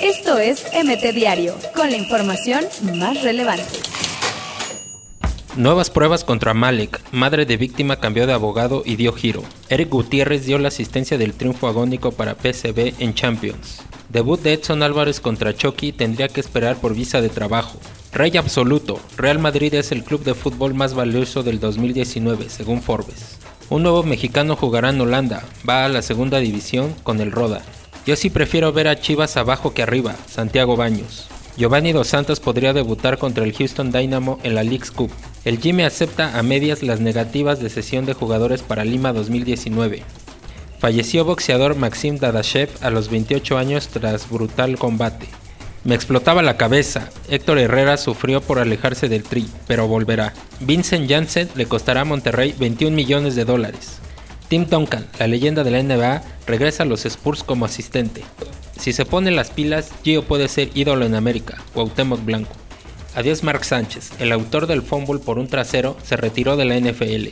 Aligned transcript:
Esto 0.00 0.38
es 0.38 0.64
MT 0.72 1.14
Diario, 1.14 1.54
con 1.74 1.90
la 1.90 1.96
información 1.96 2.64
más 2.94 3.22
relevante. 3.22 3.64
Nuevas 5.56 5.88
pruebas 5.88 6.22
contra 6.22 6.52
Malek. 6.52 7.00
Madre 7.12 7.46
de 7.46 7.56
víctima 7.56 7.96
cambió 7.98 8.26
de 8.26 8.34
abogado 8.34 8.82
y 8.84 8.96
dio 8.96 9.12
giro. 9.14 9.42
Eric 9.70 9.88
Gutiérrez 9.88 10.44
dio 10.44 10.58
la 10.58 10.68
asistencia 10.68 11.16
del 11.16 11.32
triunfo 11.32 11.66
agónico 11.66 12.12
para 12.12 12.34
PSV 12.34 12.94
en 12.98 13.14
Champions. 13.14 13.80
Debut 14.10 14.40
de 14.40 14.52
Edson 14.52 14.82
Álvarez 14.82 15.18
contra 15.18 15.56
Chucky 15.56 15.92
tendría 15.92 16.28
que 16.28 16.40
esperar 16.40 16.76
por 16.76 16.94
visa 16.94 17.22
de 17.22 17.30
trabajo. 17.30 17.78
Rey 18.12 18.36
absoluto. 18.36 19.00
Real 19.16 19.38
Madrid 19.38 19.72
es 19.74 19.92
el 19.92 20.04
club 20.04 20.22
de 20.24 20.34
fútbol 20.34 20.74
más 20.74 20.92
valioso 20.92 21.42
del 21.42 21.58
2019, 21.58 22.50
según 22.50 22.82
Forbes. 22.82 23.38
Un 23.68 23.82
nuevo 23.82 24.02
mexicano 24.02 24.56
jugará 24.56 24.90
en 24.90 25.00
Holanda. 25.00 25.42
Va 25.68 25.84
a 25.84 25.88
la 25.88 26.02
segunda 26.02 26.38
división 26.38 26.94
con 27.02 27.20
el 27.20 27.32
Roda. 27.32 27.62
Yo 28.06 28.14
sí 28.14 28.30
prefiero 28.30 28.72
ver 28.72 28.86
a 28.86 29.00
Chivas 29.00 29.36
abajo 29.36 29.74
que 29.74 29.82
arriba. 29.82 30.14
Santiago 30.28 30.76
Baños. 30.76 31.26
Giovanni 31.56 31.90
Dos 31.90 32.06
Santos 32.06 32.38
podría 32.38 32.72
debutar 32.72 33.18
contra 33.18 33.42
el 33.42 33.52
Houston 33.52 33.90
Dynamo 33.90 34.38
en 34.44 34.54
la 34.54 34.62
League's 34.62 34.92
Cup. 34.92 35.10
El 35.44 35.58
Jimmy 35.58 35.82
acepta 35.82 36.38
a 36.38 36.42
medias 36.44 36.84
las 36.84 37.00
negativas 37.00 37.58
de 37.58 37.68
sesión 37.68 38.06
de 38.06 38.12
jugadores 38.12 38.62
para 38.62 38.84
Lima 38.84 39.12
2019. 39.12 40.04
Falleció 40.78 41.24
boxeador 41.24 41.74
Maxim 41.74 42.18
Dadashev 42.18 42.68
a 42.80 42.90
los 42.90 43.10
28 43.10 43.58
años 43.58 43.88
tras 43.88 44.30
brutal 44.30 44.78
combate. 44.78 45.26
Me 45.82 45.96
explotaba 45.96 46.42
la 46.42 46.56
cabeza. 46.56 47.10
Héctor 47.28 47.58
Herrera 47.58 47.96
sufrió 47.96 48.40
por 48.40 48.60
alejarse 48.60 49.08
del 49.08 49.24
tri, 49.24 49.48
pero 49.66 49.88
volverá. 49.88 50.32
Vincent 50.60 51.10
Janssen 51.10 51.48
le 51.56 51.66
costará 51.66 52.02
a 52.02 52.04
Monterrey 52.04 52.54
21 52.56 52.94
millones 52.94 53.34
de 53.34 53.44
dólares. 53.44 54.00
Tim 54.48 54.66
Duncan, 54.66 55.06
la 55.18 55.26
leyenda 55.26 55.64
de 55.64 55.70
la 55.70 55.82
NBA, 55.82 56.22
regresa 56.46 56.84
a 56.84 56.86
los 56.86 57.04
Spurs 57.04 57.42
como 57.42 57.64
asistente. 57.64 58.22
Si 58.78 58.92
se 58.92 59.04
pone 59.04 59.30
las 59.30 59.50
pilas, 59.50 59.90
Gio 60.04 60.22
puede 60.22 60.48
ser 60.48 60.70
ídolo 60.74 61.04
en 61.04 61.14
América, 61.14 61.58
Cuauhtémoc 61.74 62.24
Blanco. 62.24 62.54
Adiós 63.16 63.42
Mark 63.42 63.64
Sánchez, 63.64 64.12
el 64.20 64.30
autor 64.30 64.66
del 64.66 64.82
fumble 64.82 65.18
por 65.18 65.38
un 65.38 65.48
trasero, 65.48 65.96
se 66.04 66.16
retiró 66.16 66.56
de 66.56 66.66
la 66.66 66.78
NFL. 66.78 67.28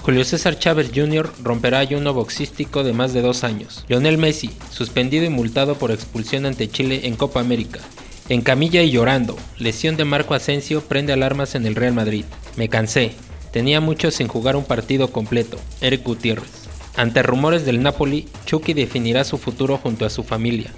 Julio 0.00 0.24
César 0.24 0.58
Chávez 0.58 0.90
Jr. 0.94 1.30
romperá 1.42 1.80
ayuno 1.80 2.14
boxístico 2.14 2.84
de 2.84 2.92
más 2.92 3.12
de 3.12 3.20
dos 3.20 3.42
años. 3.42 3.84
Lionel 3.88 4.16
Messi, 4.16 4.50
suspendido 4.70 5.24
y 5.24 5.30
multado 5.30 5.76
por 5.76 5.90
expulsión 5.90 6.46
ante 6.46 6.70
Chile 6.70 7.02
en 7.04 7.16
Copa 7.16 7.40
América. 7.40 7.80
En 8.28 8.40
camilla 8.40 8.82
y 8.82 8.90
llorando, 8.90 9.36
lesión 9.58 9.96
de 9.96 10.04
Marco 10.04 10.34
Asensio 10.34 10.82
prende 10.82 11.12
alarmas 11.12 11.54
en 11.54 11.66
el 11.66 11.74
Real 11.74 11.92
Madrid. 11.92 12.24
Me 12.56 12.68
cansé, 12.68 13.12
tenía 13.54 13.80
mucho 13.80 14.10
sin 14.10 14.26
jugar 14.26 14.56
un 14.56 14.64
partido 14.64 15.12
completo. 15.12 15.58
Eric 15.80 16.02
Gutiérrez. 16.02 16.64
Ante 16.96 17.22
rumores 17.22 17.64
del 17.64 17.84
Napoli, 17.84 18.26
Chucky 18.46 18.74
definirá 18.74 19.22
su 19.22 19.38
futuro 19.38 19.78
junto 19.78 20.04
a 20.04 20.10
su 20.10 20.24
familia. 20.24 20.72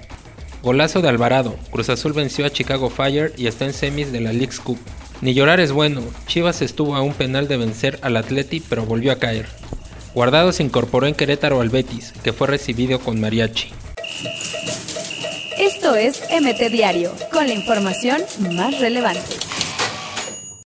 Golazo 0.61 1.01
de 1.01 1.09
Alvarado, 1.09 1.55
Cruz 1.71 1.89
Azul 1.89 2.13
venció 2.13 2.45
a 2.45 2.51
Chicago 2.51 2.91
Fire 2.91 3.33
y 3.35 3.47
está 3.47 3.65
en 3.65 3.73
semis 3.73 4.11
de 4.11 4.21
la 4.21 4.31
League's 4.31 4.59
Cup. 4.59 4.77
Ni 5.21 5.33
llorar 5.33 5.59
es 5.59 5.71
bueno, 5.71 6.03
Chivas 6.27 6.61
estuvo 6.61 6.95
a 6.95 7.01
un 7.01 7.15
penal 7.15 7.47
de 7.47 7.57
vencer 7.57 7.97
al 8.03 8.15
Atleti 8.15 8.59
pero 8.59 8.85
volvió 8.85 9.11
a 9.11 9.17
caer. 9.17 9.47
Guardado 10.13 10.51
se 10.51 10.61
incorporó 10.61 11.07
en 11.07 11.15
Querétaro 11.15 11.61
al 11.61 11.69
Betis, 11.69 12.13
que 12.23 12.31
fue 12.31 12.45
recibido 12.45 12.99
con 12.99 13.19
mariachi. 13.19 13.71
Esto 15.57 15.95
es 15.95 16.21
MT 16.29 16.71
Diario, 16.71 17.11
con 17.33 17.47
la 17.47 17.55
información 17.55 18.21
más 18.51 18.79
relevante. 18.79 19.47